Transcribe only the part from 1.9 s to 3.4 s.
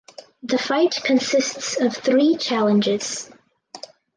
three challenges.